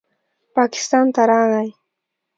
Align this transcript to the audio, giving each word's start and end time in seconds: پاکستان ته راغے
پاکستان 0.55 1.05
ته 1.15 1.21
راغے 1.29 1.67